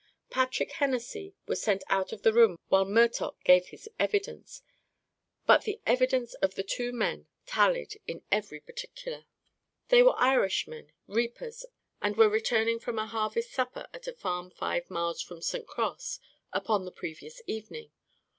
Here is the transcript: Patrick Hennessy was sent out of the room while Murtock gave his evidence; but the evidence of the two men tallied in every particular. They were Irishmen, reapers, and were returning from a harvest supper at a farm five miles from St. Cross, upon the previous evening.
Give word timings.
Patrick 0.31 0.71
Hennessy 0.71 1.35
was 1.45 1.61
sent 1.61 1.83
out 1.87 2.11
of 2.11 2.23
the 2.23 2.33
room 2.33 2.57
while 2.69 2.85
Murtock 2.85 3.35
gave 3.43 3.67
his 3.67 3.87
evidence; 3.99 4.63
but 5.45 5.61
the 5.61 5.79
evidence 5.85 6.33
of 6.41 6.55
the 6.55 6.63
two 6.63 6.91
men 6.91 7.27
tallied 7.45 8.01
in 8.07 8.23
every 8.31 8.59
particular. 8.61 9.25
They 9.89 10.01
were 10.01 10.17
Irishmen, 10.17 10.91
reapers, 11.05 11.67
and 12.01 12.17
were 12.17 12.29
returning 12.29 12.79
from 12.79 12.97
a 12.97 13.05
harvest 13.05 13.51
supper 13.51 13.85
at 13.93 14.07
a 14.07 14.13
farm 14.13 14.49
five 14.49 14.89
miles 14.89 15.21
from 15.21 15.39
St. 15.43 15.67
Cross, 15.67 16.19
upon 16.51 16.85
the 16.85 16.91
previous 16.91 17.39
evening. 17.45 17.91